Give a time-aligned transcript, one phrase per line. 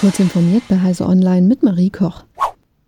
[0.00, 2.22] Kurz informiert bei Heise Online mit Marie Koch.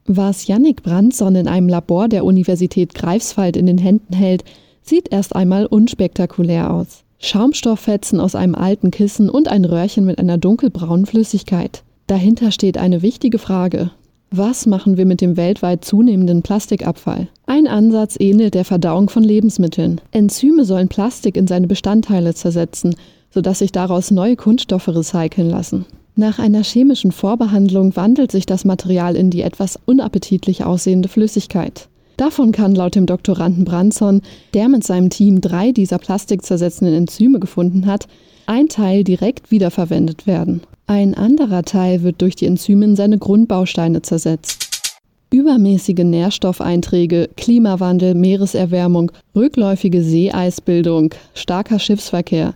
[0.06, 4.44] Was Yannick Brandson in einem Labor der Universität Greifswald in den Händen hält,
[4.82, 7.02] sieht erst einmal unspektakulär aus.
[7.18, 11.82] Schaumstofffetzen aus einem alten Kissen und ein Röhrchen mit einer dunkelbraunen Flüssigkeit.
[12.06, 13.90] Dahinter steht eine wichtige Frage.
[14.30, 17.26] Was machen wir mit dem weltweit zunehmenden Plastikabfall?
[17.44, 20.00] Ein Ansatz ähnelt der Verdauung von Lebensmitteln.
[20.12, 22.94] Enzyme sollen Plastik in seine Bestandteile zersetzen,
[23.30, 25.86] sodass sich daraus neue Kunststoffe recyceln lassen.
[26.20, 31.88] Nach einer chemischen Vorbehandlung wandelt sich das Material in die etwas unappetitlich aussehende Flüssigkeit.
[32.18, 34.20] Davon kann laut dem Doktoranden Branson,
[34.52, 38.06] der mit seinem Team drei dieser plastikzersetzenden Enzyme gefunden hat,
[38.44, 40.60] ein Teil direkt wiederverwendet werden.
[40.86, 44.90] Ein anderer Teil wird durch die Enzyme in seine Grundbausteine zersetzt.
[45.32, 52.52] Übermäßige Nährstoffeinträge, Klimawandel, Meereserwärmung, rückläufige Seeeisbildung, starker Schiffsverkehr.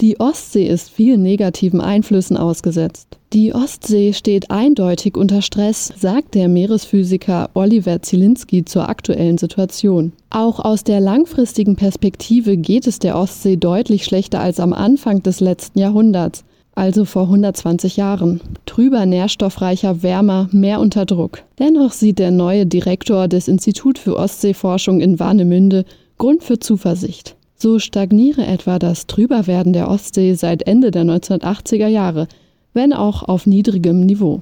[0.00, 3.18] Die Ostsee ist vielen negativen Einflüssen ausgesetzt.
[3.34, 10.12] Die Ostsee steht eindeutig unter Stress, sagt der Meeresphysiker Oliver Zielinski zur aktuellen Situation.
[10.30, 15.40] Auch aus der langfristigen Perspektive geht es der Ostsee deutlich schlechter als am Anfang des
[15.40, 18.40] letzten Jahrhunderts also vor 120 Jahren.
[18.64, 21.42] Trüber, nährstoffreicher, wärmer, mehr unter Druck.
[21.58, 25.84] Dennoch sieht der neue Direktor des Institut für Ostseeforschung in Warnemünde
[26.16, 27.36] Grund für Zuversicht.
[27.62, 32.26] So stagniere etwa das Trüberwerden der Ostsee seit Ende der 1980er Jahre,
[32.72, 34.40] wenn auch auf niedrigem Niveau.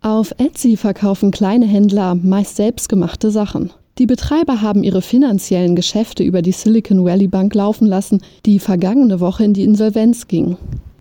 [0.00, 3.70] Auf Etsy verkaufen kleine Händler meist selbstgemachte Sachen.
[3.98, 9.20] Die Betreiber haben ihre finanziellen Geschäfte über die Silicon Valley Bank laufen lassen, die vergangene
[9.20, 10.56] Woche in die Insolvenz ging.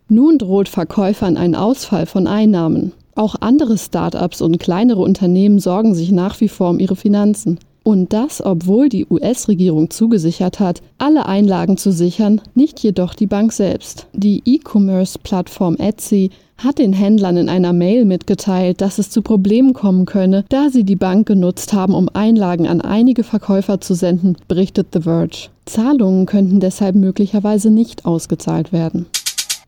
[0.08, 2.92] Nun droht Verkäufern ein Ausfall von Einnahmen.
[3.16, 7.58] Auch andere Start-ups und kleinere Unternehmen sorgen sich nach wie vor um ihre Finanzen.
[7.84, 13.52] Und das, obwohl die US-Regierung zugesichert hat, alle Einlagen zu sichern, nicht jedoch die Bank
[13.52, 14.08] selbst.
[14.14, 20.06] Die E-Commerce-Plattform Etsy hat den Händlern in einer Mail mitgeteilt, dass es zu Problemen kommen
[20.06, 24.88] könne, da sie die Bank genutzt haben, um Einlagen an einige Verkäufer zu senden, berichtet
[24.94, 25.50] The Verge.
[25.66, 29.08] Zahlungen könnten deshalb möglicherweise nicht ausgezahlt werden.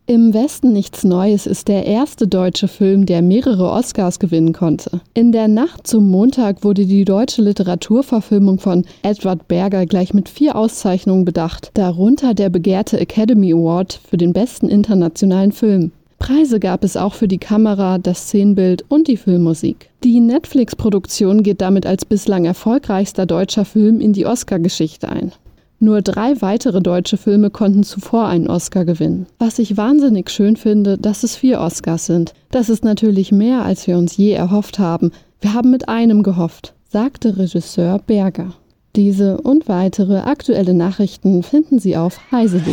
[0.08, 5.00] Im Westen nichts Neues ist der erste deutsche Film, der mehrere Oscars gewinnen konnte.
[5.14, 10.54] In der Nacht zum Montag wurde die deutsche Literaturverfilmung von Edward Berger gleich mit vier
[10.54, 15.90] Auszeichnungen bedacht, darunter der begehrte Academy Award für den besten internationalen Film.
[16.20, 19.90] Preise gab es auch für die Kamera, das Szenenbild und die Filmmusik.
[20.04, 25.32] Die Netflix-Produktion geht damit als bislang erfolgreichster deutscher Film in die Oscar-Geschichte ein.
[25.78, 29.26] Nur drei weitere deutsche Filme konnten zuvor einen Oscar gewinnen.
[29.38, 32.32] Was ich wahnsinnig schön finde, dass es vier Oscars sind.
[32.50, 35.12] Das ist natürlich mehr, als wir uns je erhofft haben.
[35.40, 38.52] Wir haben mit einem gehofft, sagte Regisseur Berger.
[38.96, 42.72] Diese und weitere aktuelle Nachrichten finden Sie auf heise.de.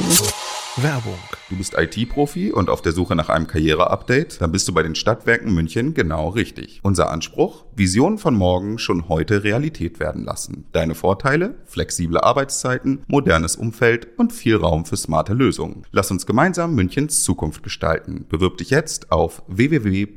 [0.78, 1.20] Werbung.
[1.52, 4.42] Du bist IT-Profi und auf der Suche nach einem Karriere-Update?
[4.42, 6.80] Dann bist du bei den Stadtwerken München genau richtig.
[6.82, 7.66] Unser Anspruch?
[7.76, 10.66] Visionen von morgen schon heute Realität werden lassen.
[10.72, 11.60] Deine Vorteile?
[11.66, 15.84] Flexible Arbeitszeiten, modernes Umfeld und viel Raum für smarte Lösungen.
[15.92, 18.26] Lass uns gemeinsam Münchens Zukunft gestalten.
[18.28, 20.12] Bewirb dich jetzt auf www.swm.de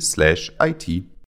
[0.00, 1.04] slash IT.